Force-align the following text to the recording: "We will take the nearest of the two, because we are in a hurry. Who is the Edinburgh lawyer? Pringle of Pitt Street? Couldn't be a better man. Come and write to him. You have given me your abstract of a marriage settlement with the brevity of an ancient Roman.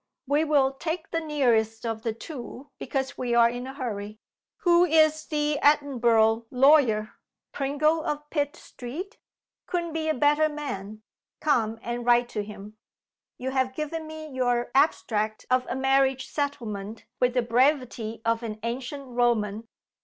"We 0.25 0.43
will 0.43 0.73
take 0.73 1.11
the 1.11 1.19
nearest 1.19 1.85
of 1.85 2.01
the 2.01 2.11
two, 2.11 2.71
because 2.79 3.19
we 3.19 3.35
are 3.35 3.47
in 3.47 3.67
a 3.67 3.73
hurry. 3.75 4.17
Who 4.61 4.83
is 4.83 5.27
the 5.27 5.59
Edinburgh 5.61 6.47
lawyer? 6.49 7.17
Pringle 7.51 8.03
of 8.03 8.27
Pitt 8.31 8.55
Street? 8.55 9.19
Couldn't 9.67 9.93
be 9.93 10.09
a 10.09 10.15
better 10.15 10.49
man. 10.49 11.03
Come 11.39 11.77
and 11.83 12.03
write 12.03 12.29
to 12.29 12.43
him. 12.43 12.77
You 13.37 13.51
have 13.51 13.75
given 13.75 14.07
me 14.07 14.27
your 14.27 14.71
abstract 14.73 15.45
of 15.51 15.67
a 15.69 15.75
marriage 15.75 16.25
settlement 16.31 17.05
with 17.19 17.35
the 17.35 17.43
brevity 17.43 18.23
of 18.25 18.41
an 18.41 18.57
ancient 18.63 19.05
Roman. 19.05 19.67